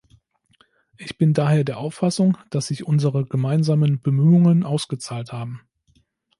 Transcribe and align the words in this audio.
Ich 0.97 1.19
bin 1.19 1.35
daher 1.35 1.63
der 1.63 1.77
Auffassung, 1.77 2.35
dass 2.49 2.65
sich 2.65 2.87
unsere 2.87 3.23
gemeinsamen 3.23 4.01
Bemühungen 4.01 4.63
ausgezahlt 4.63 5.31
haben. 5.31 5.61